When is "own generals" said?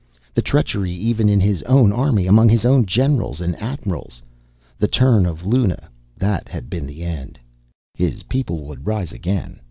2.65-3.39